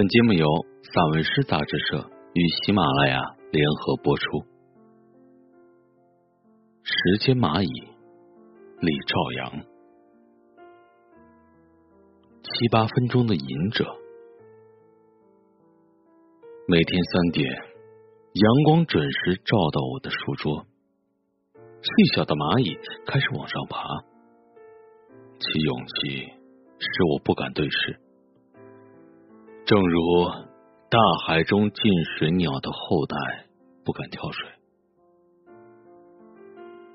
[0.00, 0.46] 本节目由
[0.82, 3.20] 散文诗杂志社与喜马拉雅
[3.52, 4.24] 联合播出。
[6.82, 7.68] 时间蚂蚁，
[8.80, 9.60] 李兆阳。
[12.40, 13.84] 七八分钟的隐者。
[16.66, 20.66] 每天三点，阳光准时照到我的书桌，
[21.82, 23.84] 细小的蚂蚁开始往上爬。
[25.40, 26.24] 其勇气
[26.78, 28.00] 使我不敢对视。
[29.70, 30.26] 正如
[30.90, 33.46] 大海中进水鸟的后代
[33.84, 34.48] 不敢跳水，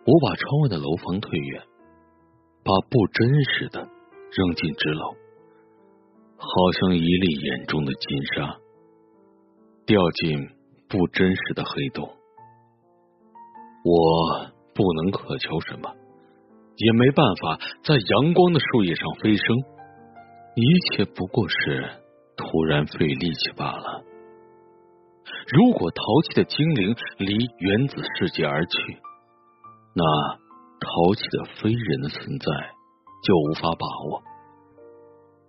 [0.05, 1.63] 我把窗外的楼房推远，
[2.65, 5.15] 把不真实的扔进纸篓，
[6.35, 8.57] 好像一粒眼中的金沙，
[9.85, 10.37] 掉进
[10.89, 12.09] 不真实的黑洞。
[13.85, 15.95] 我不能渴求什么，
[16.75, 19.45] 也没办法在阳光的树叶上飞升，
[20.55, 22.01] 一切不过是。
[22.37, 24.03] 突然费力气罢了。
[25.47, 28.97] 如果淘气的精灵离原子世界而去，
[29.93, 30.03] 那
[30.79, 32.45] 淘气的非人的存在
[33.23, 34.23] 就无法把握。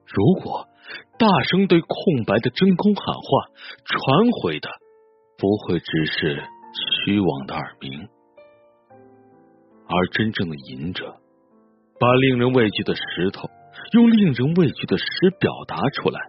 [0.06, 0.66] 如果
[1.18, 3.22] 大声对空白的真空喊话，
[3.84, 4.68] 传回的
[5.36, 6.42] 不会只是
[7.04, 8.08] 虚妄的耳鸣，
[9.88, 11.16] 而真正的隐者，
[11.98, 13.48] 把令人畏惧的石头
[13.92, 15.04] 用令人畏惧的诗
[15.40, 16.20] 表达出来。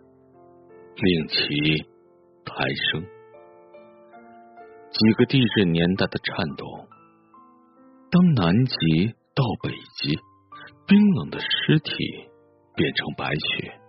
[1.00, 1.36] 令其
[2.44, 3.06] 抬升。
[4.90, 6.88] 几个地震年代的颤动，
[8.10, 10.18] 当南极到北极，
[10.88, 11.94] 冰冷的尸体
[12.76, 13.80] 变成白雪，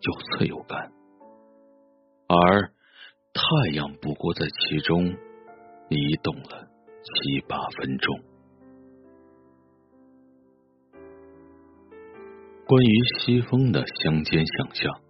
[0.00, 0.90] 有侧有干，
[2.28, 2.72] 而
[3.34, 5.04] 太阳不过在其中
[5.90, 6.66] 移动了
[7.02, 8.20] 七八分钟。
[12.66, 15.07] 关于西风的乡间想象。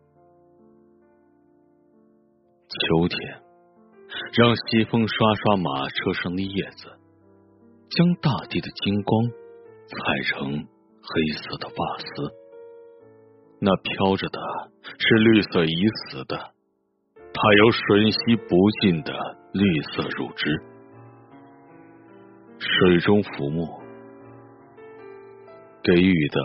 [2.69, 3.19] 秋天，
[4.35, 6.91] 让西风刷刷马车上的叶子，
[7.89, 9.25] 将大地的金光
[9.87, 10.53] 踩成
[11.01, 12.05] 黑色的发丝。
[13.59, 14.39] 那飘着的
[14.99, 16.37] 是绿色已死的，
[17.17, 19.15] 它有吮吸不尽的
[19.55, 20.63] 绿色乳汁。
[22.59, 23.81] 水中浮木，
[25.83, 26.41] 给予的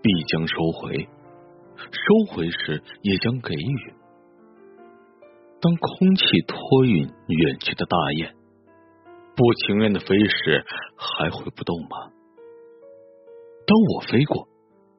[0.00, 1.08] 必将收回，
[1.76, 3.94] 收回时也将给予。
[5.60, 8.34] 当空气托运远去的大雁，
[9.36, 10.64] 不情愿的飞时，
[10.96, 12.10] 还会不动吗？
[13.66, 14.48] 当我飞过，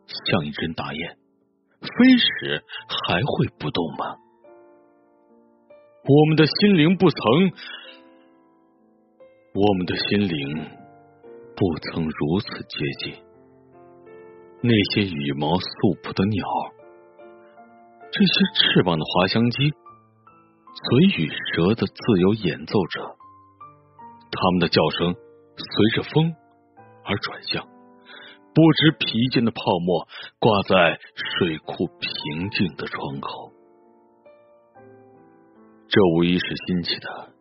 [0.05, 1.17] 像一只大雁，
[1.81, 4.17] 飞时还会不动吗？
[6.03, 7.51] 我们的心灵不曾，
[9.53, 10.69] 我们的心灵
[11.55, 13.13] 不曾如此接近
[14.61, 15.67] 那些羽毛素
[16.03, 16.45] 朴的鸟，
[18.11, 19.73] 这些翅膀的滑翔机。
[20.73, 23.17] 嘴与舌的自由演奏着，
[24.31, 25.13] 他们的叫声
[25.57, 26.33] 随着风
[27.03, 27.67] 而转向，
[28.53, 30.07] 不知疲倦的泡沫
[30.39, 33.51] 挂在水库平静的窗口。
[35.89, 37.33] 这无疑是新奇的。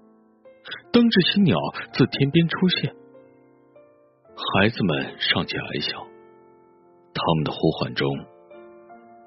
[0.92, 1.56] 当这些鸟
[1.92, 2.92] 自天边出现，
[4.34, 6.02] 孩子们尚且矮小，
[7.14, 8.08] 他们的呼唤中，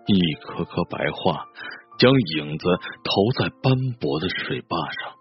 [0.08, 1.48] 一颗颗白桦。
[2.04, 2.66] 将影子
[3.02, 5.16] 投在斑驳的水坝上，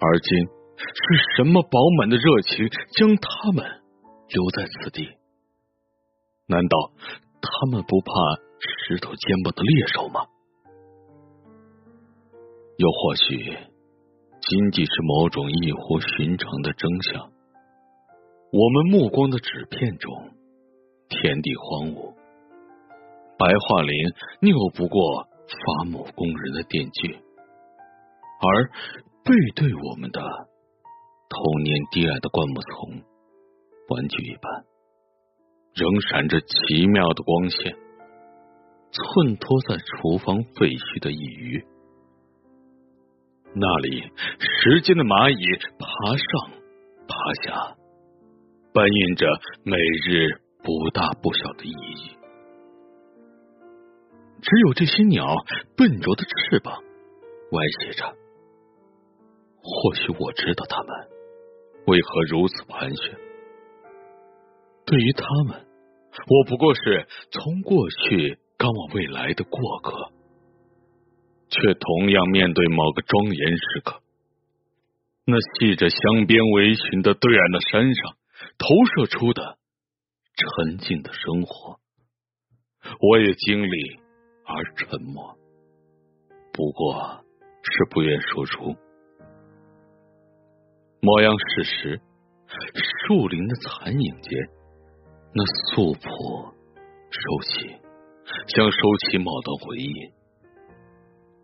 [0.00, 0.48] 而今
[0.80, 3.64] 是什么饱满的热情将他们
[4.26, 5.06] 留在此地？
[6.48, 6.90] 难道
[7.40, 8.10] 他们不怕
[8.58, 10.22] 石头肩膀的猎手吗？
[12.76, 13.56] 又或许，
[14.40, 17.30] 仅仅是某种异乎寻常的征象？
[18.50, 20.32] 我们目光的纸片中，
[21.08, 22.15] 天地荒芜。
[23.38, 23.92] 白桦林
[24.40, 27.14] 拗不过伐木工人的电锯，
[28.40, 28.70] 而
[29.24, 30.20] 背对我们的
[31.28, 33.02] 童年低矮的灌木丛，
[33.88, 34.64] 玩具一般，
[35.74, 37.76] 仍闪着奇妙的光线，
[38.92, 41.64] 衬托在厨房废墟的一隅。
[43.54, 44.02] 那里，
[44.38, 45.36] 时间的蚂蚁
[45.78, 46.50] 爬上
[47.06, 47.76] 爬下，
[48.72, 49.26] 搬运着
[49.62, 52.16] 每日不大不小的意义。
[54.42, 55.34] 只有这些鸟
[55.76, 56.82] 笨拙的翅膀
[57.52, 58.14] 歪斜着，
[59.62, 61.08] 或许我知道它们
[61.86, 63.16] 为何如此盘旋。
[64.84, 65.66] 对于他们，
[66.28, 70.12] 我不过是从过去赶往未来的过客，
[71.48, 74.00] 却同样面对某个庄严时刻。
[75.24, 78.16] 那系着镶边围裙的对岸的山上
[78.58, 79.58] 投射出的
[80.36, 81.80] 沉静的生活，
[83.00, 84.05] 我也经历。
[84.46, 85.36] 而沉默。
[86.52, 87.24] 不过
[87.62, 88.74] 是不愿说出。
[91.00, 92.00] 模样事实，
[93.06, 94.48] 树林的残影间，
[95.34, 96.54] 那素朴
[97.10, 97.76] 收起，
[98.48, 98.78] 像收
[99.10, 99.92] 起某段回忆。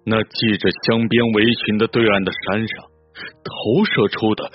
[0.05, 2.91] 那系着镶边围裙的对岸的山上，
[3.45, 4.51] 投射出的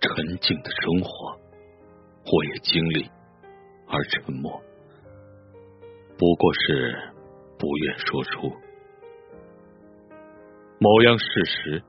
[0.00, 1.38] 沉静的生活，
[2.24, 3.08] 我也经历
[3.86, 4.60] 而沉默，
[6.18, 7.09] 不过是
[7.60, 8.52] 不愿说出。
[10.80, 11.82] 某样事实，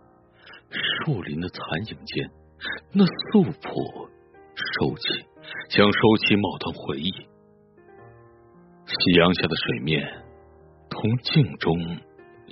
[0.69, 2.29] 树林的残影间，
[2.94, 4.09] 那素朴
[4.53, 5.25] 收起，
[5.69, 7.12] 像收起某段回忆。
[8.85, 10.07] 夕阳下的水面，
[10.89, 11.71] 同镜中。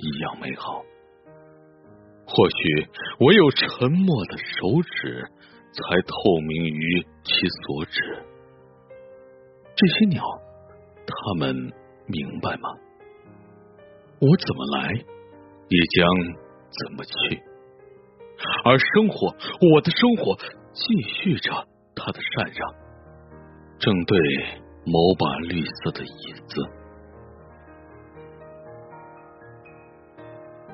[0.02, 0.82] 一样美好。
[2.24, 2.88] 或许
[3.26, 5.28] 唯有沉默的手指，
[5.72, 7.32] 才透明于其
[7.66, 8.00] 所指。
[9.76, 10.24] 这些鸟，
[11.06, 11.54] 它们
[12.06, 12.70] 明白吗？
[14.20, 16.06] 我怎么来，也将
[16.68, 17.42] 怎么去。
[18.64, 20.36] 而生活，我的生活，
[20.74, 20.82] 继
[21.14, 21.50] 续着
[21.94, 22.74] 它的禅让，
[23.78, 24.18] 正对
[24.84, 26.62] 某把绿色的椅子。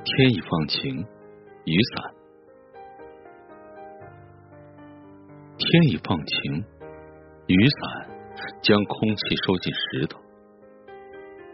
[0.04, 1.06] 天已放晴，
[1.64, 2.14] 雨伞。
[5.56, 6.64] 天已放晴，
[7.46, 8.10] 雨伞
[8.60, 10.18] 将空气收进石头。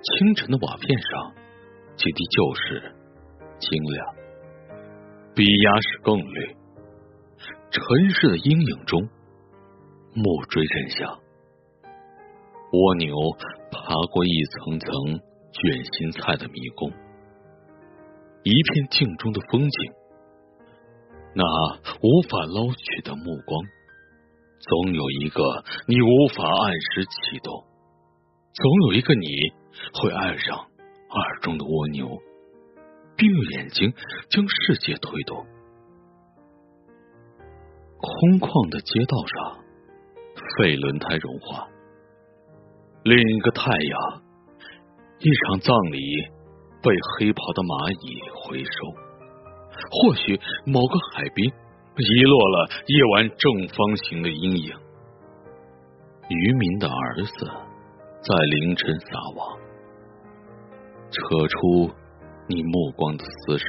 [0.03, 1.35] 清晨的瓦片上
[1.97, 2.95] 几滴旧事，
[3.59, 4.15] 清亮，
[5.35, 6.57] 比鸭屎更绿。
[7.71, 9.01] 尘世的阴影中，
[10.15, 11.21] 木锥震响。
[12.73, 13.15] 蜗牛
[13.71, 14.89] 爬过一层层
[15.53, 16.91] 卷心菜的迷宫。
[18.43, 19.93] 一片镜中的风景，
[21.35, 21.45] 那
[22.03, 23.63] 无法捞取的目光，
[24.59, 27.65] 总有一个你无法按时启动，
[28.53, 29.27] 总有一个你
[29.95, 30.67] 会爱上
[31.15, 32.09] 耳中的蜗牛，
[33.17, 33.93] 并用眼睛
[34.31, 35.45] 将世界推动。
[37.99, 39.65] 空旷的街道上，
[40.57, 41.69] 废轮胎融化，
[43.05, 44.23] 另一个太阳，
[45.19, 46.01] 一场葬礼。
[46.83, 48.75] 被黑袍的蚂蚁回收，
[49.71, 50.35] 或许
[50.67, 54.75] 某个海滨遗落了夜晚正方形的阴影。
[56.27, 59.57] 渔民的儿子在凌晨撒网，
[61.13, 61.95] 扯出
[62.49, 63.69] 你目光的丝绳，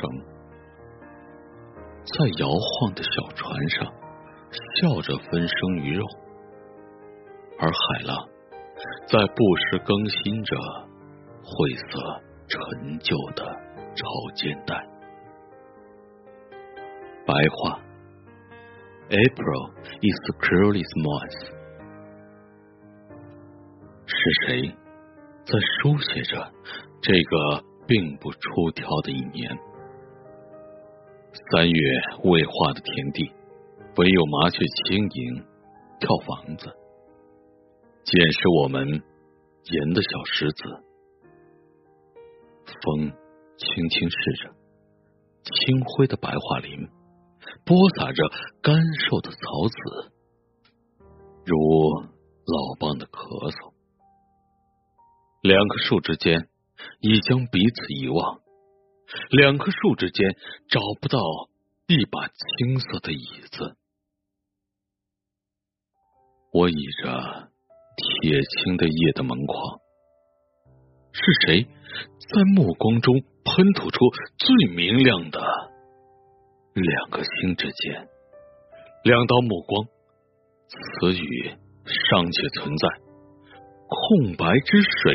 [2.06, 3.86] 在摇晃的小船上
[4.80, 6.06] 笑着分生鱼肉，
[7.60, 8.28] 而海浪
[9.08, 10.56] 在不时更新着
[11.44, 12.24] 晦涩。
[12.46, 13.46] 陈旧的
[13.96, 14.06] 潮
[14.36, 14.76] 间带，
[17.26, 17.80] 白话。
[19.10, 21.40] April is the cruelest month。
[24.06, 24.14] 是
[24.46, 24.76] 谁
[25.46, 26.52] 在书写着
[27.06, 29.60] 这个并不出挑的一年？
[31.52, 33.30] 三月未化的田地，
[33.98, 35.44] 唯有麻雀轻盈
[36.00, 36.68] 跳房子，
[38.06, 40.64] 捡拾我们盐的小石子。
[42.66, 43.12] 风
[43.58, 44.54] 轻轻拭着
[45.44, 46.88] 青灰的白桦林，
[47.66, 48.24] 播撒着
[48.62, 48.78] 干
[49.10, 50.14] 瘦的草籽，
[51.46, 51.58] 如
[52.46, 53.74] 老蚌的咳嗽。
[55.42, 56.48] 两棵树之间
[57.00, 58.42] 已将彼此遗忘，
[59.32, 60.36] 两棵树之间
[60.70, 61.20] 找不到
[61.88, 63.76] 一把青色的椅子。
[66.52, 67.50] 我倚着
[68.22, 69.80] 铁青的夜的门框。
[71.16, 74.00] 是谁在目光中喷吐出
[74.38, 75.40] 最明亮的
[76.74, 78.08] 两颗星之间，
[79.04, 79.86] 两道目光？
[80.70, 82.88] 词语尚且存在，
[83.94, 85.14] 空白之水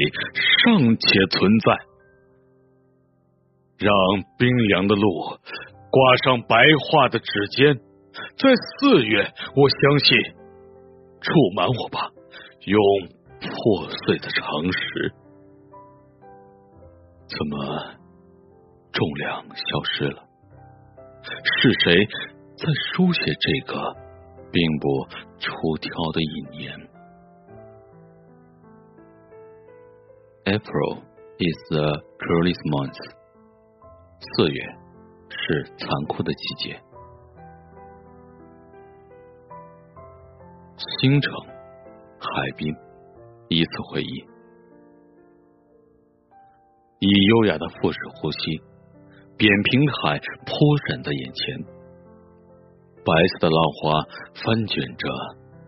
[0.65, 1.73] 尚且存在，
[3.79, 3.93] 让
[4.39, 5.03] 冰凉的路
[5.91, 7.75] 挂上白画的指尖，
[8.39, 10.17] 在四月，我相信，
[11.21, 12.11] 触满我吧，
[12.67, 12.81] 用
[13.41, 15.13] 破碎的常识。
[17.29, 17.95] 怎么
[18.93, 20.25] 重量消失了？
[21.45, 22.07] 是谁
[22.57, 23.95] 在书写这个
[24.51, 25.07] 并不
[25.39, 26.88] 出挑的一年
[30.49, 31.03] ？April
[31.37, 32.97] is the cruelest month。
[34.19, 34.63] 四月
[35.29, 36.81] 是残酷的季节。
[41.01, 41.31] 星城，
[42.19, 42.75] 海滨，
[43.49, 44.25] 一次回忆。
[47.01, 48.59] 以优雅的腹式呼吸，
[49.37, 50.57] 扁平海泼
[50.89, 51.63] 闪在眼前，
[53.05, 54.03] 白色的浪花
[54.33, 55.09] 翻卷着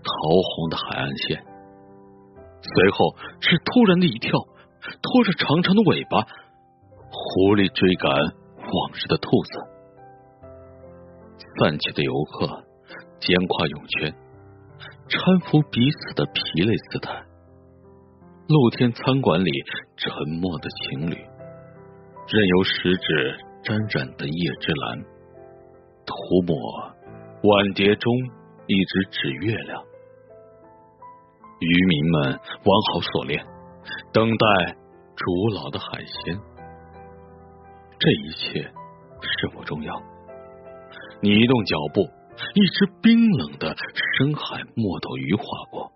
[0.03, 0.11] 桃
[0.57, 1.45] 红的海岸线。
[2.63, 4.33] 随后是突然的一跳，
[5.03, 6.23] 拖着长长的尾巴，
[7.11, 9.53] 狐狸追赶往日的兔子。
[11.59, 12.47] 散去的游客
[13.19, 14.15] 肩挎泳圈，
[15.09, 17.13] 搀扶彼此的疲累姿态。
[18.49, 19.51] 露天餐馆里
[19.97, 20.11] 沉
[20.41, 25.05] 默的情侣，任由食指沾染的叶之蓝，
[26.07, 26.15] 涂
[26.47, 26.57] 抹
[27.43, 28.13] 碗碟中
[28.67, 29.83] 一只纸月亮。
[31.61, 33.45] 渔民们完好锁链，
[34.13, 34.77] 等待
[35.17, 36.39] 煮老的海鲜。
[37.99, 39.95] 这一切是否重要？
[41.23, 42.01] 你移动脚步，
[42.55, 43.77] 一只冰冷的
[44.17, 45.93] 深海墨斗鱼划过。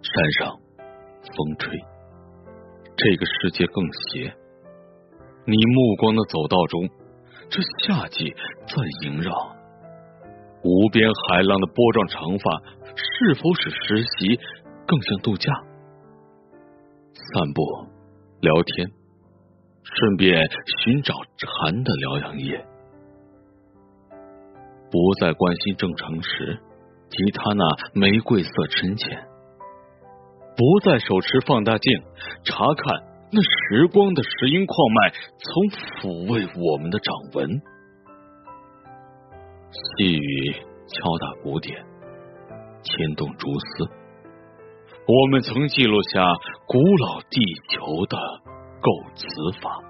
[0.00, 0.56] 山上
[1.36, 1.76] 风吹，
[2.96, 4.32] 这个世界更邪。
[5.44, 6.88] 你目光的走道中，
[7.50, 8.30] 这夏季
[8.66, 9.32] 在萦绕。
[10.62, 12.62] 无边海浪的波状长发，
[12.94, 14.38] 是否使实习
[14.86, 15.52] 更像度假？
[17.34, 17.62] 散步，
[18.40, 18.90] 聊天。
[19.82, 20.46] 顺便
[20.82, 22.62] 寻找蝉的疗养液，
[24.90, 26.60] 不再关心正常时
[27.08, 29.26] 及他那玫瑰色深浅，
[30.54, 32.02] 不再手持放大镜
[32.44, 35.48] 查看那时光的石英矿脉曾
[36.02, 37.48] 抚慰我们的掌纹。
[39.70, 41.82] 细雨敲打鼓点，
[42.82, 43.88] 牵动竹丝，
[45.08, 46.20] 我们曾记录下
[46.66, 48.18] 古老地球的。
[48.80, 49.26] 构词
[49.60, 49.82] 法。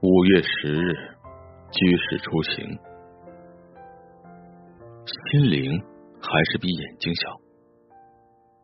[0.00, 0.94] 五月十日，
[1.72, 2.78] 居士出行，
[5.32, 5.82] 心灵
[6.22, 7.28] 还是比眼睛小。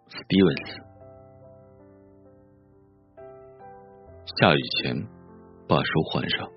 [0.06, 0.76] 斯蒂文斯，
[4.38, 4.94] 下雨前
[5.68, 6.48] 把书还上，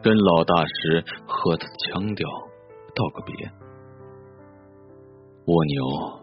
[0.00, 2.28] 跟老大师和他的腔调
[2.94, 3.61] 道个别。
[5.46, 6.22] 蜗牛。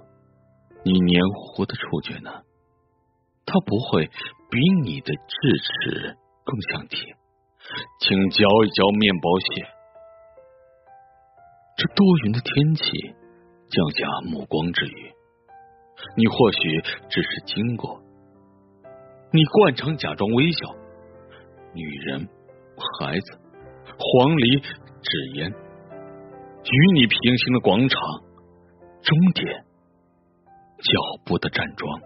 [0.83, 2.31] 你黏糊的触觉呢？
[3.45, 7.15] 它不会比你的智齿更像铁，
[7.99, 9.67] 请嚼一嚼面包屑。
[11.75, 12.83] 这多云的天气
[13.69, 15.13] 降下目光之雨，
[16.15, 18.01] 你或许只是经过。
[19.33, 20.75] 你惯常假装微笑，
[21.73, 22.29] 女人、
[22.99, 23.39] 孩子、
[23.97, 27.99] 黄鹂、纸烟，与你平行的广场
[29.01, 29.65] 终点。
[30.79, 30.91] 脚
[31.25, 32.01] 步的站桩，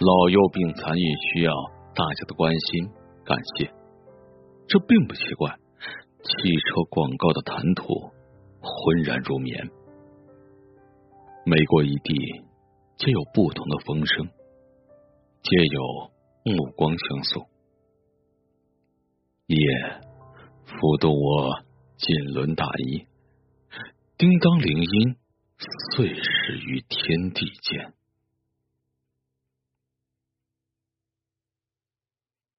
[0.00, 1.52] 老幼病残也需要
[1.94, 2.90] 大家的关心
[3.24, 3.72] 感谢，
[4.66, 5.54] 这并不奇怪。
[6.24, 7.84] 汽车广告的谈吐
[8.60, 9.70] 浑然入眠，
[11.44, 12.14] 每过一地，
[12.96, 14.26] 皆有不同的风声，
[15.42, 16.10] 皆有
[16.42, 17.46] 目光相送。
[19.46, 19.56] 夜
[20.64, 21.62] 拂动我
[21.96, 23.06] 锦纶大衣，
[24.18, 25.16] 叮当铃音。
[25.94, 27.94] 碎石于天地间，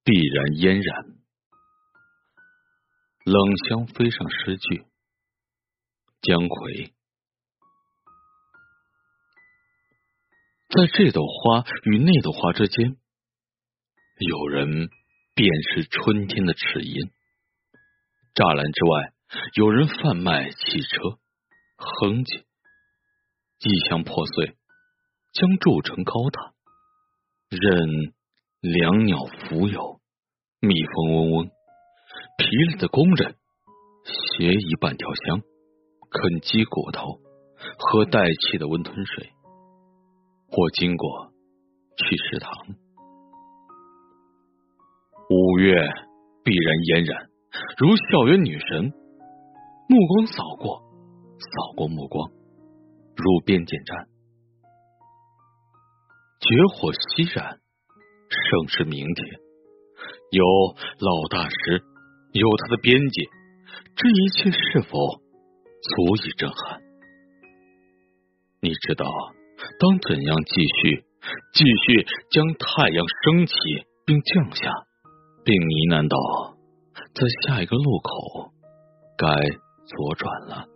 [0.04, 1.06] 必然嫣然。
[3.24, 4.86] 冷香飞上诗句，
[6.22, 6.94] 姜葵。
[10.70, 12.98] 在这朵花与那朵花之间，
[14.18, 14.90] 有人
[15.34, 17.12] 辨识春天的齿音。
[18.34, 19.14] 栅栏之外，
[19.56, 21.20] 有人贩卖汽车，
[21.78, 22.44] 哼唧。
[23.68, 24.54] 异香破碎，
[25.34, 26.54] 将筑成高塔，
[27.50, 28.14] 任
[28.62, 30.00] 两鸟浮游，
[30.60, 31.48] 蜜蜂嗡嗡。
[32.38, 33.36] 疲累的工人
[34.06, 35.42] 携一半条香，
[36.12, 37.20] 啃鸡骨头，
[37.80, 39.32] 喝带气的温吞水，
[40.48, 41.34] 或经过
[41.98, 42.52] 去食堂。
[45.32, 45.76] 五月
[46.44, 47.30] 必然嫣然，
[47.80, 48.94] 如校园女神，
[49.90, 50.84] 目光扫过，
[51.40, 52.30] 扫过目光。
[53.16, 54.08] 如边检站，
[56.40, 57.60] 绝火熙然，
[58.30, 59.40] 盛世明天。
[60.32, 60.44] 有
[61.00, 61.84] 老大师，
[62.34, 63.24] 有他的边界，
[63.96, 66.82] 这一切是否足以震撼？
[68.62, 69.06] 你知道
[69.80, 71.06] 当怎样继续，
[71.54, 73.54] 继续将太阳升起
[74.06, 74.72] 并降下，
[75.46, 76.58] 并呢喃道，
[77.14, 78.52] 在下一个路口
[79.18, 79.26] 该
[79.86, 80.75] 左转了。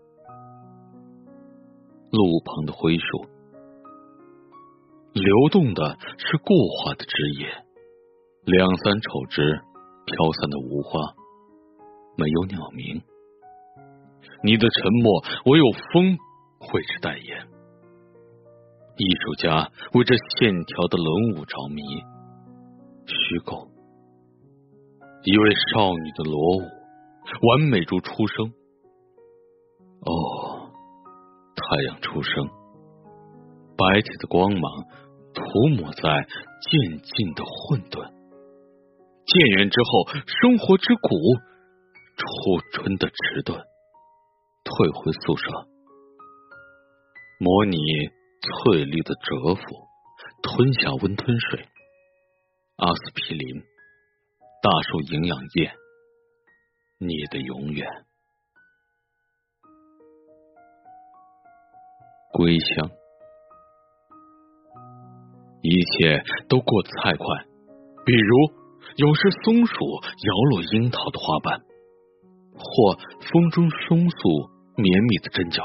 [2.11, 3.27] 路旁的灰树，
[5.13, 7.47] 流动的是固化的枝叶，
[8.45, 9.61] 两三丑枝
[10.05, 10.99] 飘散的无花，
[12.17, 13.01] 没有鸟鸣。
[14.43, 16.17] 你的沉默，唯有风
[16.59, 17.47] 会之代言。
[18.97, 21.83] 艺术家为这线条的轮舞着迷，
[23.05, 23.67] 虚构。
[25.23, 26.61] 一位少女的裸舞，
[27.49, 28.51] 完美如出生。
[30.01, 30.48] 哦。
[31.69, 32.47] 太阳初升，
[33.77, 34.61] 白铁的光芒
[35.35, 38.09] 涂抹在渐进的混沌。
[39.23, 41.13] 渐远之后，生活之苦，
[42.17, 43.61] 初春的迟钝，
[44.63, 45.67] 退回宿舍，
[47.37, 47.77] 模拟
[48.41, 49.61] 翠绿的蛰伏，
[50.41, 51.67] 吞下温吞水，
[52.77, 53.61] 阿司匹林，
[54.63, 55.71] 大树营养液，
[56.97, 57.87] 你的永远，
[62.31, 62.89] 归乡，
[65.61, 67.25] 一切都过得太快，
[68.05, 68.59] 比如。
[68.95, 71.61] 有时松鼠摇落樱桃的花瓣，
[72.57, 74.17] 或风中松树
[74.75, 75.63] 绵密的针脚，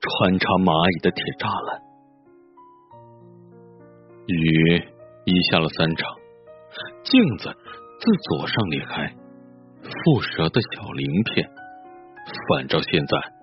[0.00, 1.82] 穿插蚂蚁的铁栅栏。
[4.26, 4.82] 雨
[5.26, 6.16] 已下了三场，
[7.04, 7.54] 镜子
[8.00, 9.14] 自左上裂开，
[9.82, 11.48] 蝮蛇的小鳞片
[12.48, 13.37] 反照现在。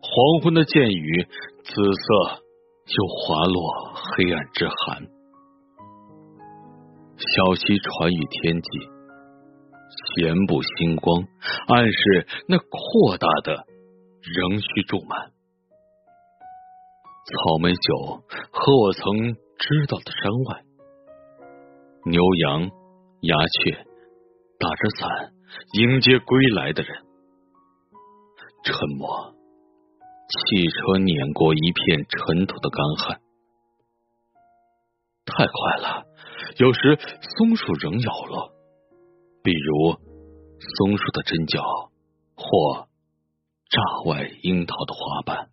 [0.00, 1.26] 黄昏的箭雨，
[1.64, 2.42] 紫色
[2.86, 5.06] 又滑落黑暗之寒。
[7.16, 8.68] 小溪传语天际，
[10.14, 11.24] 闲步星光，
[11.66, 13.66] 暗示那扩大的
[14.22, 15.32] 仍需住满。
[17.26, 20.62] 草莓酒和我曾知道的山外，
[22.06, 22.70] 牛羊
[23.22, 23.84] 鸦雀
[24.58, 25.32] 打着伞
[25.74, 26.96] 迎接归来的人。
[28.64, 29.34] 沉默，
[30.28, 33.20] 汽车碾过一片尘土的干旱，
[35.24, 36.04] 太快了。
[36.58, 36.98] 有时
[37.38, 38.52] 松树仍摇落，
[39.42, 39.96] 比如
[40.58, 41.62] 松树的针脚，
[42.36, 42.88] 或
[43.70, 45.48] 栅外樱桃的花瓣。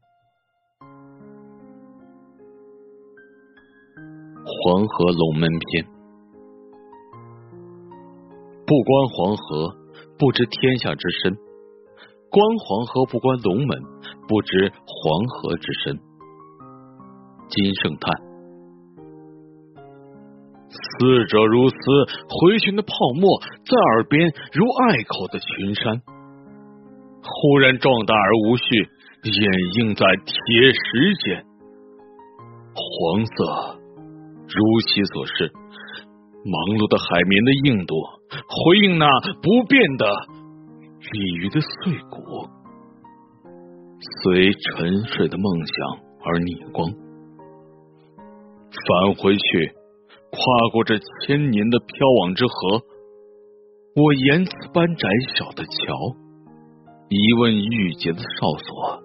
[4.46, 5.86] 黄河龙门篇，
[8.65, 9.77] 不观黄河，
[10.20, 11.34] 不知天下之深；
[12.36, 13.82] 观黄河，不观龙门，
[14.27, 15.98] 不知黄河之深。
[17.48, 18.12] 金圣叹。
[20.68, 21.77] 死者如斯，
[22.27, 26.01] 回旋的泡沫在耳边如隘口的群山，
[27.24, 28.64] 忽然壮大而无序，
[29.24, 30.36] 掩映在铁
[30.74, 31.46] 石间。
[32.75, 33.79] 黄色，
[34.44, 35.53] 如其所示，
[36.44, 37.96] 忙碌的海绵的硬度，
[38.27, 39.07] 回应那
[39.42, 40.05] 不变的
[41.11, 42.48] 鲤鱼的碎骨，
[44.24, 45.75] 随沉睡的梦想
[46.24, 46.91] 而逆光，
[48.87, 49.74] 返回去。
[50.31, 50.41] 跨
[50.74, 52.81] 过这千年的飘往之河，
[53.96, 56.18] 我言辞般窄小的桥，
[57.07, 59.01] 一问玉洁的哨所，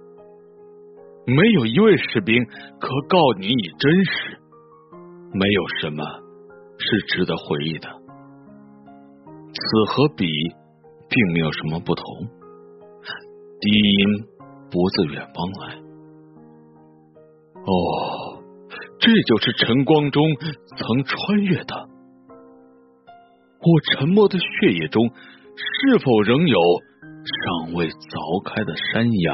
[1.27, 2.45] 没有一位士兵
[2.81, 4.39] 可告你以真实，
[5.33, 6.03] 没有什么
[6.79, 7.89] 是值得回忆的。
[9.53, 10.27] 此和彼
[11.11, 12.05] 并没有什么不同，
[13.61, 14.25] 低音
[14.71, 15.77] 不自远方来。
[17.67, 18.41] 哦。
[19.03, 20.23] 这就是晨光中
[20.77, 21.89] 曾穿越的。
[23.59, 26.59] 我沉默的血液中，是否仍有
[27.25, 29.33] 尚未凿开的山崖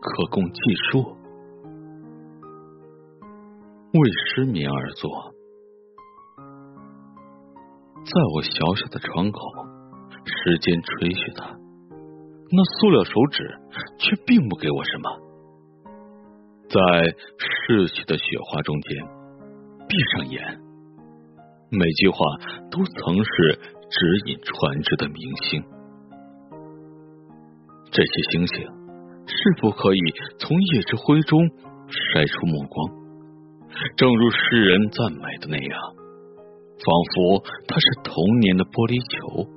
[0.00, 1.04] 可供计数？
[3.92, 5.34] 为失眠而坐，
[8.04, 9.38] 在我小小的窗口，
[10.28, 11.58] 时间吹嘘它，
[12.50, 13.44] 那塑料手指
[13.98, 15.10] 却并不给我什么。
[16.68, 16.78] 在
[17.38, 19.04] 逝去的雪花中间，
[19.88, 20.60] 闭上眼，
[21.70, 22.18] 每句话
[22.70, 25.64] 都曾是指引船只的明星。
[27.90, 28.66] 这些星星
[29.26, 30.00] 是否可以
[30.38, 31.40] 从夜之灰中
[31.88, 32.98] 筛出目光？
[33.96, 35.80] 正如诗人赞美的那样，
[36.84, 39.48] 仿佛它是童年的玻璃球，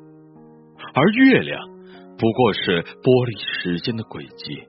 [0.93, 1.67] 而月亮
[2.17, 4.67] 不过是玻璃时间的轨迹，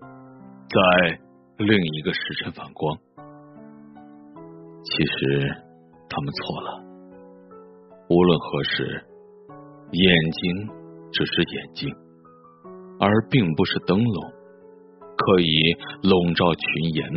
[0.69, 1.21] 在。
[1.59, 2.97] 另一个时辰反光，
[4.83, 5.49] 其实
[6.09, 6.83] 他们错了。
[8.09, 9.05] 无论何时，
[9.93, 10.69] 眼睛
[11.13, 11.95] 只是眼睛，
[12.99, 14.33] 而并不是灯笼，
[15.15, 17.13] 可以笼罩群言。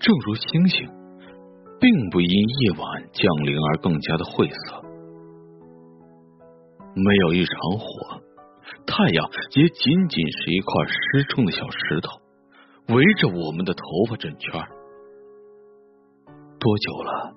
[0.00, 0.88] 正如星星，
[1.78, 4.83] 并不因夜晚降临而更加的晦涩。
[6.94, 8.20] 没有一场火，
[8.86, 12.20] 太阳也仅仅是一块失重的小石头。
[12.94, 14.52] 围着我们的头发转圈
[16.60, 17.34] 多久了？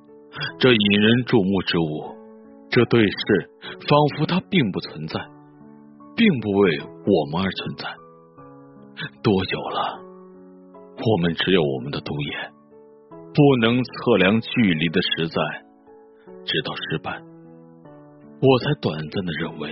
[0.59, 2.15] 这引人注目之物，
[2.69, 3.49] 这对视，
[3.87, 5.19] 仿佛它并不存在，
[6.15, 7.87] 并不为我们而存在。
[9.23, 9.99] 多久了？
[10.97, 12.51] 我们只有我们的独眼，
[13.09, 15.41] 不能测量距离的实在，
[16.45, 17.21] 直到失败，
[18.41, 19.69] 我才短暂的认为，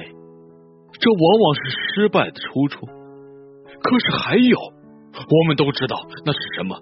[0.99, 2.85] 这往往是失败的出处。
[2.85, 4.75] 可是还有。
[5.17, 6.75] 我们都知道那是什么，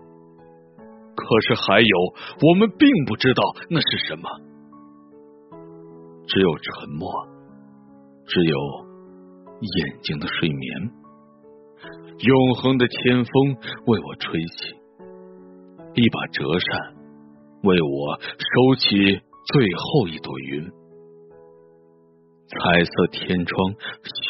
[1.16, 1.98] 可是还有，
[2.42, 4.28] 我们并不知道那是什么，
[6.26, 7.12] 只有沉默，
[8.26, 8.58] 只有
[9.62, 10.92] 眼睛的睡眠。
[12.18, 14.74] 永恒的天风为我吹起，
[15.94, 16.96] 一把折扇
[17.62, 19.22] 为我收起
[19.54, 20.72] 最后一朵云。
[22.54, 23.74] 彩色天窗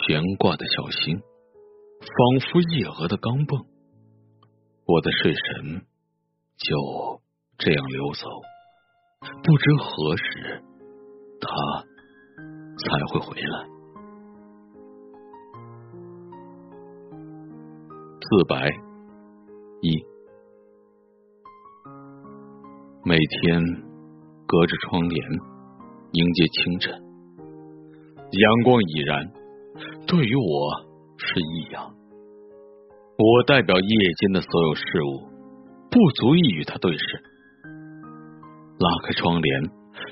[0.08, 3.66] 悬挂的小星，仿佛夜蛾的钢蹦。
[4.86, 5.86] 我的睡神
[6.58, 7.22] 就
[7.58, 8.28] 这样流走，
[9.44, 10.64] 不知何时
[11.40, 11.48] 他
[12.78, 13.68] 才会回来。
[18.20, 18.70] 自白
[19.82, 20.06] 一，
[23.04, 23.62] 每天
[24.48, 25.30] 隔着窗帘
[26.14, 27.13] 迎接清晨，
[28.34, 29.32] 阳光已然，
[30.08, 30.82] 对于我
[31.20, 31.94] 是异样。
[33.16, 35.30] 我代表夜间的所有事物，
[35.92, 37.04] 不足以与他对视。
[38.80, 39.62] 拉开窗帘，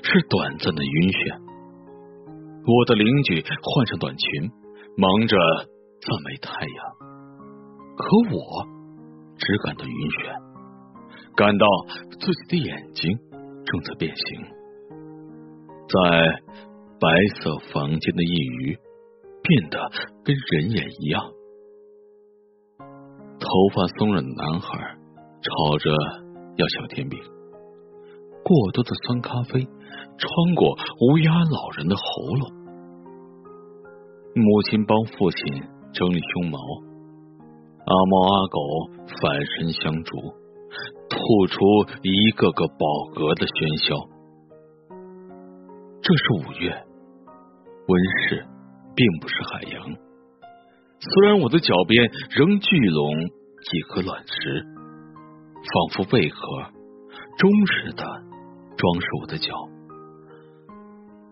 [0.04, 1.42] 是短暂的晕眩。
[2.64, 4.52] 我的邻居换上短裙，
[4.96, 5.36] 忙着
[6.06, 6.78] 赞美太阳，
[7.96, 8.64] 可我
[9.36, 10.30] 只感到晕眩，
[11.34, 11.66] 感到
[12.20, 13.18] 自己的眼睛
[13.66, 14.46] 正在变形，
[15.90, 15.98] 在
[17.02, 18.78] 白色房间的一隅
[19.42, 19.90] 变得
[20.22, 21.32] 跟人眼一样。
[23.40, 24.78] 头发松软的男孩
[25.42, 25.90] 吵着
[26.54, 27.18] 要小甜饼，
[28.44, 29.66] 过多的酸咖啡
[30.16, 32.48] 穿过乌鸦老人的喉咙。
[34.36, 35.40] 母亲帮父亲
[35.92, 36.58] 整理胸毛，
[37.84, 38.60] 阿猫阿狗
[39.20, 40.16] 反身相逐，
[41.10, 41.58] 吐出
[42.04, 44.08] 一个个饱嗝的喧嚣。
[46.00, 46.84] 这是五月，
[47.88, 48.46] 温室
[48.94, 49.84] 并不是海洋。
[51.00, 53.42] 虽然我的脚边仍聚拢。
[53.62, 56.36] 几颗卵石，仿佛贝壳，
[57.38, 58.02] 忠实的
[58.76, 59.54] 装饰我的脚。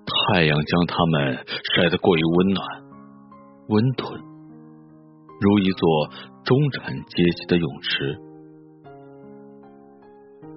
[0.06, 2.64] 太阳将它们晒得过于温暖、
[3.66, 4.20] 温吞，
[5.40, 6.08] 如一座
[6.44, 8.16] 中产阶级的泳池。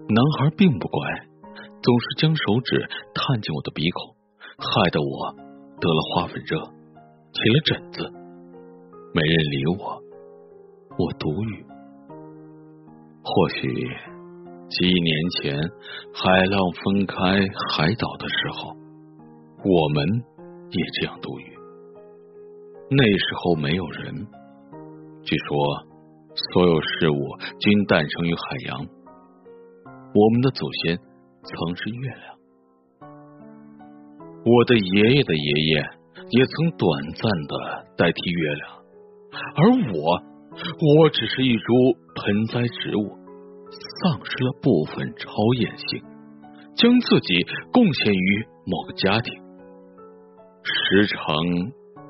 [0.10, 1.10] 男孩并不乖，
[1.82, 4.15] 总是将手指探进我的鼻孔，
[4.60, 5.36] 害得我
[5.79, 6.59] 得了花粉热，
[7.33, 8.12] 起了疹子。
[9.13, 10.01] 没人理我。
[10.97, 11.65] 我独语，
[13.23, 13.67] 或许
[14.69, 15.57] 几年前
[16.13, 17.15] 海浪分开
[17.71, 18.75] 海岛的时候，
[19.63, 20.23] 我们
[20.69, 21.45] 也这样独语。
[22.89, 24.27] 那时候没有人，
[25.23, 25.57] 据说
[26.36, 28.86] 所有事物均诞生于海洋。
[30.15, 30.97] 我们的祖先
[31.43, 32.38] 曾是月亮，
[34.45, 35.89] 我的爷爷的爷爷
[36.32, 38.69] 也曾短暂的代替月亮，
[39.56, 40.34] 而我。
[40.53, 41.73] 我只是一株
[42.13, 43.17] 盆栽植物，
[44.03, 45.27] 丧失了部分超
[45.60, 46.03] 验性，
[46.75, 49.34] 将自己贡献于某个家庭，
[50.62, 51.43] 时常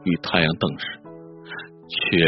[0.03, 0.85] 与太阳瞪视，
[1.87, 2.25] 却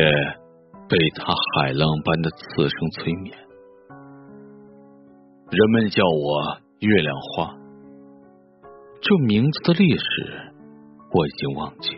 [0.87, 3.37] 被他海浪般的刺声催眠。
[5.51, 7.57] 人们叫我月亮花，
[9.07, 10.03] 这名字的历史
[11.13, 11.91] 我已经忘记，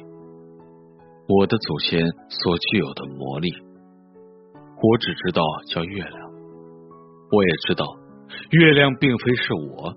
[1.30, 3.50] 我的祖先所具有的魔力。
[4.84, 6.30] 我只知道叫月亮，
[7.32, 7.86] 我也知道
[8.52, 9.96] 月亮并非是我，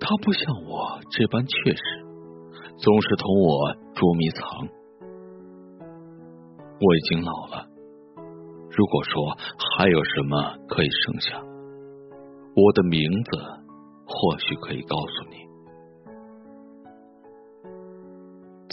[0.00, 1.82] 它不像我这般确实，
[2.78, 4.48] 总是同我捉迷藏。
[6.80, 7.66] 我已经老了，
[8.74, 9.36] 如果说
[9.76, 11.42] 还有什么可以剩下，
[12.56, 13.38] 我的名字
[14.06, 15.46] 或许可以告诉你。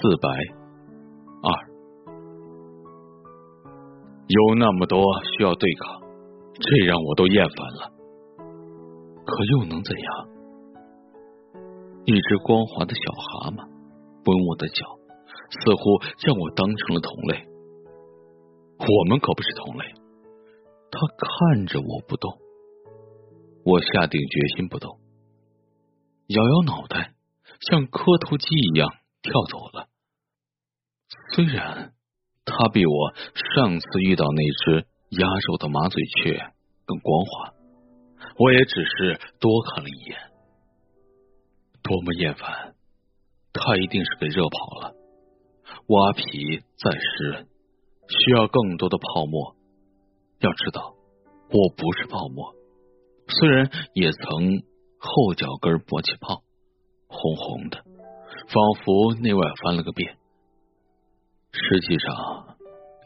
[0.05, 0.29] 四百
[1.41, 1.49] 二。
[4.27, 5.99] 有那么多需要对抗，
[6.53, 7.91] 这让我都厌烦了。
[9.25, 10.27] 可又能怎样？
[12.05, 13.65] 一只光滑的小蛤蟆
[14.25, 14.85] 吻我的脚，
[15.49, 17.43] 似乎将我当成了同类。
[18.77, 19.85] 我们可不是同类。
[20.91, 22.31] 他看着我不动，
[23.65, 24.99] 我下定决心不动，
[26.27, 27.15] 摇摇脑袋，
[27.61, 28.87] 像磕头机一样
[29.23, 29.87] 跳走了。
[31.35, 31.91] 虽然。
[32.47, 33.13] 它比我
[33.55, 34.85] 上次遇到那只
[35.17, 36.37] 压轴的马嘴雀
[36.85, 37.53] 更光滑，
[38.37, 40.15] 我也只是多看了一眼。
[41.81, 42.75] 多么厌烦！
[43.51, 44.93] 它一定是被热跑了。
[45.87, 47.47] 挖皮再湿，
[48.09, 49.55] 需要更多的泡沫。
[50.37, 50.93] 要知道，
[51.49, 52.53] 我不是泡沫，
[53.27, 54.21] 虽然也曾
[54.99, 56.43] 后脚跟勃起泡，
[57.07, 57.83] 红红的，
[58.49, 60.19] 仿佛内外翻了个遍。
[61.55, 62.57] 实际上，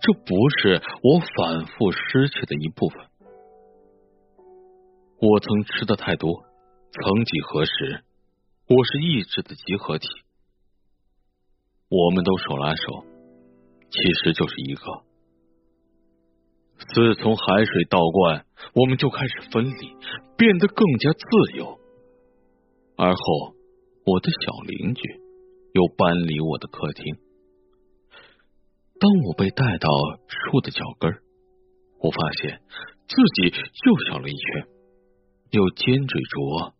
[0.01, 3.05] 这不是我反复失去的一部分。
[5.21, 6.43] 我曾吃的太多，
[6.91, 8.03] 曾几何时，
[8.67, 10.07] 我是意志的集合体。
[11.89, 13.05] 我们都手拉手，
[13.91, 14.83] 其实就是一个。
[16.93, 19.95] 自从海水倒灌，我们就开始分离，
[20.37, 21.79] 变得更加自由。
[22.95, 23.53] 而后，
[24.05, 25.01] 我的小邻居
[25.73, 27.15] 又搬离我的客厅。
[28.99, 29.89] 当我被带到
[30.27, 31.11] 树的脚跟
[31.99, 32.61] 我发现
[33.07, 33.53] 自己
[33.85, 34.67] 又小了一圈。
[35.51, 36.75] 有尖嘴啄，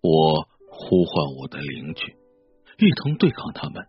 [0.00, 2.16] 我呼唤我的邻居，
[2.78, 3.84] 一同对抗他们。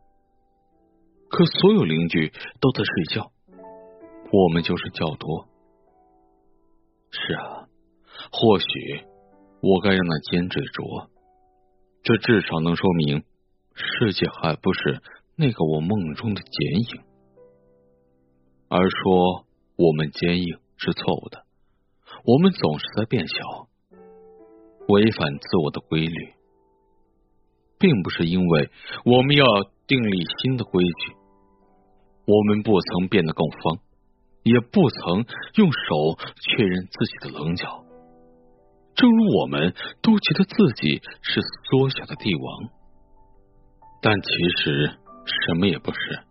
[1.29, 3.31] 可所有邻居都在睡觉，
[4.34, 5.47] 我们就是较多。
[7.12, 7.69] 是啊，
[8.29, 9.05] 或许
[9.62, 11.10] 我该让那尖嘴啄，
[12.03, 13.23] 这至少能说明
[13.73, 15.01] 世界还不是
[15.38, 17.03] 那个我梦中的剪影。
[18.73, 21.43] 而说我们坚硬是错误的。
[22.23, 23.67] 我们总是在变小，
[24.88, 26.34] 违反自我的规律，
[27.77, 28.69] 并不是因为
[29.03, 29.43] 我们要
[29.88, 31.15] 订立新的规矩。
[32.25, 33.79] 我们不曾变得更方，
[34.43, 37.84] 也不曾用手确认自己的棱角。
[38.95, 42.69] 正如我们都觉得自己是缩小的帝王，
[44.01, 44.29] 但其
[44.62, 44.91] 实
[45.25, 46.23] 什么也不是，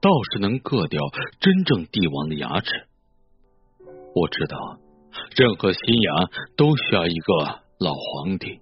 [0.00, 1.00] 倒是能硌掉
[1.40, 2.86] 真正帝王的牙齿。
[4.14, 4.78] 我知道，
[5.36, 6.12] 任何新芽
[6.56, 8.60] 都需要一个老皇帝，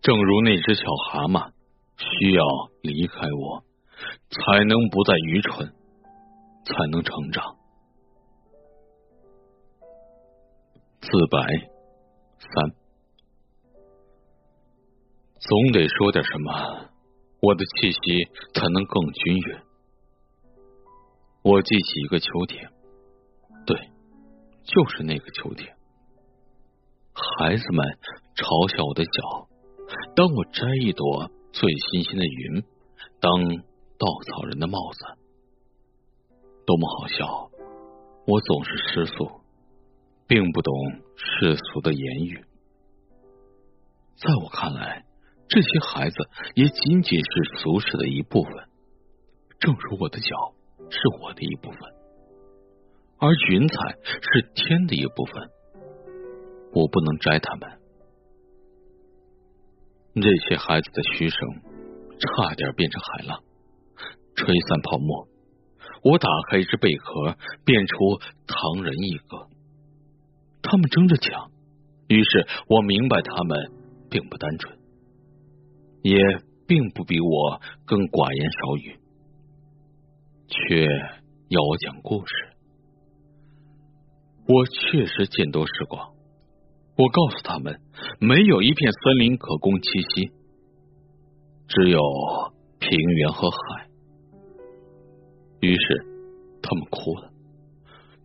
[0.00, 1.50] 正如那只小蛤蟆
[1.96, 2.44] 需要
[2.80, 3.64] 离开我，
[4.30, 5.72] 才能不再愚蠢，
[6.64, 7.56] 才能成长。
[11.00, 11.38] 自白
[12.38, 12.70] 三，
[15.40, 16.88] 总得说点什么，
[17.40, 17.98] 我的气息
[18.54, 19.58] 才能更均匀。
[21.42, 22.70] 我记起一个秋天，
[23.66, 23.90] 对。
[24.64, 25.74] 就是那个秋天，
[27.12, 27.84] 孩子们
[28.36, 29.48] 嘲笑我的脚。
[30.14, 32.62] 当我摘一朵最新鲜的云
[33.18, 33.56] 当
[33.98, 35.04] 稻草人的帽子，
[36.64, 37.50] 多么好笑！
[38.24, 39.42] 我总是失俗，
[40.28, 40.72] 并不懂
[41.16, 42.44] 世俗的言语。
[44.14, 45.04] 在我看来，
[45.48, 46.16] 这些孩子
[46.54, 48.52] 也仅仅是俗世的一部分，
[49.58, 50.54] 正如我的脚
[50.92, 51.80] 是我的一部分。
[53.18, 55.50] 而云彩是天的一部分，
[56.74, 57.68] 我不能摘他们。
[60.14, 61.38] 这些孩子的嘘声
[62.18, 63.42] 差点变成海浪，
[64.34, 65.28] 吹散泡沫。
[66.04, 67.96] 我打开一只贝壳，变出
[68.46, 69.48] 唐人一个。
[70.62, 71.50] 他们争着抢，
[72.08, 73.72] 于是我明白他们
[74.10, 74.78] 并不单纯，
[76.02, 76.18] 也
[76.66, 78.98] 并不比我更寡言少语，
[80.52, 80.86] 却
[81.48, 82.32] 要我讲故事。
[84.46, 86.12] 我确实见多识广。
[86.96, 87.80] 我告诉他们，
[88.20, 90.30] 没有一片森林可供栖息，
[91.68, 91.98] 只有
[92.78, 93.88] 平原和海。
[95.60, 96.06] 于是
[96.60, 97.32] 他们哭了，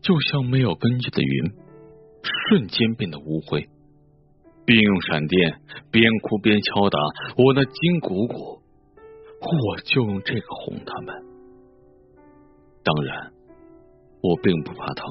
[0.02, 1.52] 就像没有根据的云，
[2.50, 3.70] 瞬间变得乌灰，
[4.66, 5.62] 并用闪电
[5.92, 7.00] 边哭边敲打
[7.38, 8.62] 我那筋骨骨。
[9.40, 11.27] 我就用这个哄他们。
[12.88, 13.34] 当然，
[14.21, 15.04] 我并不怕疼。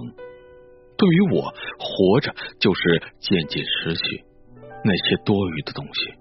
[0.97, 4.25] 对于我，活着就是渐渐失去
[4.83, 6.15] 那些多余的东西。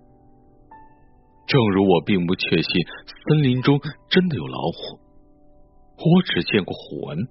[1.48, 2.86] 正如我并不确信
[3.30, 5.00] 森林中真的有老虎，
[5.96, 7.26] 我只见过虎纹。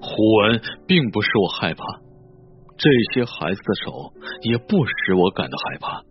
[0.00, 0.10] 虎
[0.42, 1.84] 纹并不使我害怕，
[2.76, 6.02] 这些孩子的手也不使我感到害怕，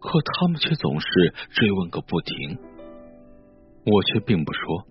[0.00, 2.58] 可他们却总是追问个不停。
[3.84, 4.86] 我却并不说，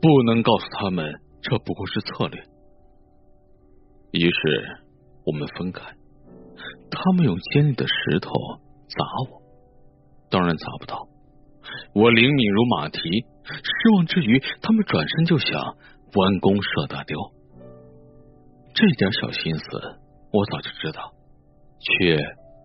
[0.00, 2.42] 不能告诉他们这不过是策略。
[4.12, 4.78] 于是
[5.24, 5.82] 我们分开，
[6.90, 8.30] 他们用尖利的石头
[8.88, 9.42] 砸我，
[10.30, 11.08] 当然砸不到。
[11.94, 15.76] 我灵敏如马蹄，失望之余，他们转身就想
[16.14, 17.16] 弯弓射大雕。
[18.74, 19.64] 这点小心思
[20.32, 21.12] 我早就知道，
[21.80, 22.16] 却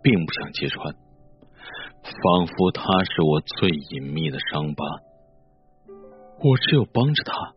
[0.02, 0.94] 并不想揭穿，
[2.04, 4.84] 仿佛他是我最隐秘的伤疤。
[6.40, 7.56] 我只有帮着他，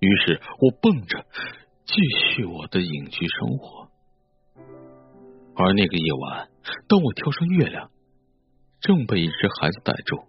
[0.00, 1.26] 于是我蹦着。
[1.86, 1.94] 继
[2.34, 3.88] 续我的隐居生活，
[5.54, 6.50] 而那个夜晚，
[6.88, 7.92] 当我跳上月亮，
[8.80, 10.24] 正被一只孩子逮住。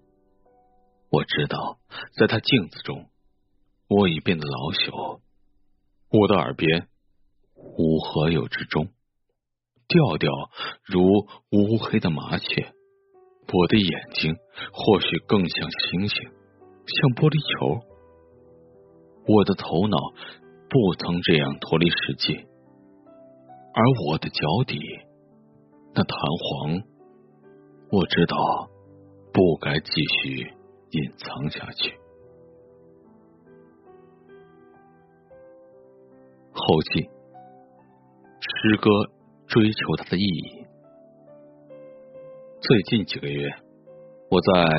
[1.10, 1.80] 我知道，
[2.16, 3.10] 在他镜子中，
[3.90, 5.20] 我已变得老朽。
[6.12, 6.88] 我的耳边
[7.56, 8.90] 乌合有之中，
[9.88, 10.32] 调调
[10.86, 11.02] 如
[11.50, 12.72] 乌黑的麻雀。
[13.52, 14.36] 我的眼睛
[14.72, 16.30] 或许更像星星，
[16.88, 17.86] 像玻璃球。
[19.28, 19.98] 我的头脑。
[20.70, 24.78] 不曾这样脱离实际，而我的脚底
[25.96, 26.84] 那弹簧，
[27.90, 28.36] 我知道
[29.32, 30.54] 不该继续
[30.92, 31.98] 隐藏下去。
[36.52, 37.04] 后记：
[38.42, 38.90] 诗歌
[39.48, 40.66] 追求它的意义。
[42.60, 43.50] 最近几个月，
[44.30, 44.70] 我在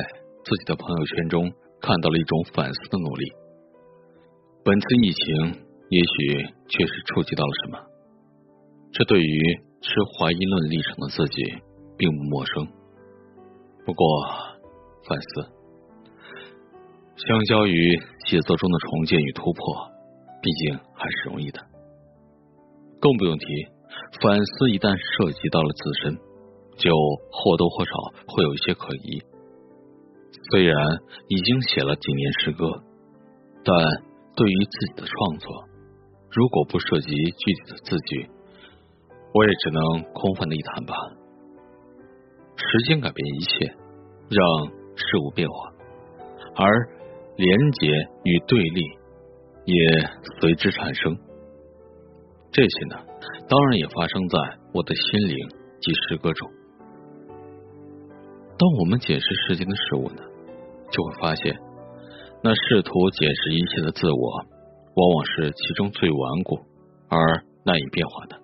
[0.45, 3.25] 自己的朋友圈中看到了一种反思的努力。
[4.63, 7.79] 本次疫情也许确实触及到了什么，
[8.91, 11.43] 这对于持怀疑论立场的自己
[11.97, 12.67] 并不陌生。
[13.85, 14.05] 不过，
[15.07, 15.27] 反思
[17.15, 19.91] 相较于写作中的重建与突破，
[20.41, 21.59] 毕竟还是容易的。
[22.99, 23.45] 更不用提，
[24.21, 26.15] 反思一旦涉及到了自身，
[26.77, 26.91] 就
[27.31, 27.91] 或多或少
[28.27, 29.23] 会有一些可疑。
[30.51, 30.75] 虽然
[31.27, 32.65] 已经写了几年诗歌，
[33.63, 33.75] 但
[34.35, 35.65] 对于自己的创作，
[36.31, 38.29] 如果不涉及具体的字句，
[39.33, 40.95] 我也只能空泛的一谈吧。
[42.55, 43.73] 时间改变一切，
[44.29, 45.73] 让事物变化，
[46.55, 46.89] 而
[47.35, 47.87] 连结
[48.23, 48.81] 与对立
[49.65, 51.17] 也随之产生。
[52.51, 52.95] 这些呢，
[53.47, 55.37] 当然也发生在我的心灵
[55.79, 56.49] 及诗歌中。
[58.59, 60.21] 当我们解释世间的事物呢，
[60.91, 61.57] 就会发现，
[62.43, 64.45] 那试图解释一切的自我，
[64.95, 66.59] 往往是其中最顽固
[67.07, 68.35] 而难以变化的。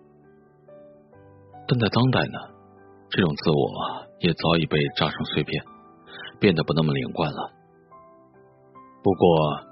[1.68, 2.40] 但在当代呢，
[3.10, 5.62] 这种自我也早已被扎成碎片，
[6.40, 7.52] 变得不那么连贯了。
[9.04, 9.28] 不过，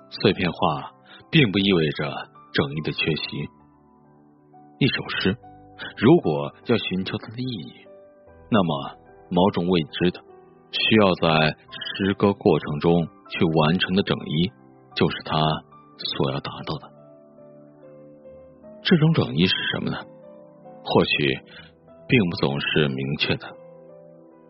[0.09, 0.91] 碎片化
[1.31, 2.11] 并不意味着
[2.51, 3.23] 整义的缺席。
[4.79, 5.37] 一首诗，
[5.95, 7.85] 如果要寻求它的意义，
[8.51, 8.97] 那么
[9.29, 10.19] 某种未知的、
[10.73, 14.51] 需要在诗歌过程中去完成的整一，
[14.95, 15.37] 就是他
[16.17, 16.91] 所要达到的。
[18.81, 19.97] 这种整一是什么呢？
[20.83, 21.39] 或许
[22.07, 23.47] 并不总是明确的，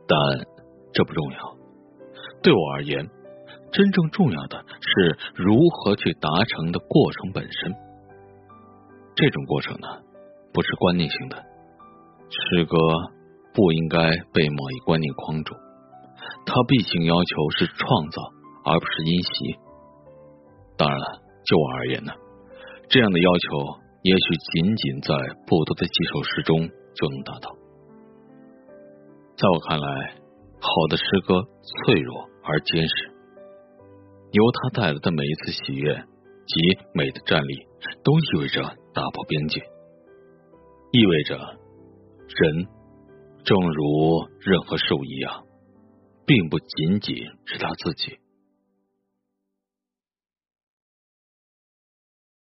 [0.07, 0.47] 但
[0.93, 1.37] 这不重要。
[2.41, 3.07] 对我而言，
[3.71, 7.73] 真正重要的是如何去达成的过程本身。
[9.15, 9.87] 这种过程呢？
[10.53, 11.37] 不是观念性的
[12.29, 12.77] 诗歌，
[13.53, 13.97] 不应该
[14.33, 15.55] 被某一观念框住。
[16.45, 18.21] 他毕竟要求是创造，
[18.65, 19.59] 而不是因袭。
[20.77, 21.05] 当然了，
[21.45, 22.11] 就我而言呢，
[22.89, 25.15] 这样的要求也许仅仅在
[25.47, 27.55] 不多的几首诗中就能达到。
[29.37, 30.15] 在我看来，
[30.59, 31.41] 好的诗歌
[31.85, 33.11] 脆弱而坚实，
[34.31, 36.61] 由它带来的每一次喜悦及
[36.93, 37.55] 美的站立，
[38.03, 38.61] 都意味着
[38.93, 39.61] 打破边界。
[40.91, 42.67] 意味着，人
[43.43, 45.43] 正如任何事物一样，
[46.25, 48.19] 并不仅仅是他自己。